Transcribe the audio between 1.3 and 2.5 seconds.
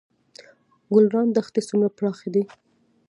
دښتې څومره پراخې دي؟